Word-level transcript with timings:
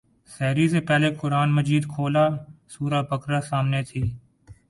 سحری 0.29 0.67
سے 0.69 0.79
پہلے 0.79 1.09
قرآن 1.15 1.53
مجید 1.55 1.83
کھولا 1.87 2.27
سورہ 2.67 3.01
بقرہ 3.09 3.41
سامنے 3.41 3.83
تھی۔ 3.83 4.03